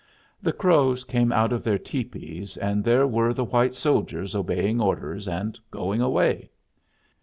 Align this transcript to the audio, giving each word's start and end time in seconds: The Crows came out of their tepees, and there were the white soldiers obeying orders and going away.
The 0.41 0.51
Crows 0.51 1.03
came 1.03 1.31
out 1.31 1.53
of 1.53 1.63
their 1.63 1.77
tepees, 1.77 2.57
and 2.57 2.83
there 2.83 3.05
were 3.05 3.35
the 3.35 3.43
white 3.45 3.75
soldiers 3.75 4.33
obeying 4.33 4.81
orders 4.81 5.27
and 5.27 5.59
going 5.69 6.01
away. 6.01 6.49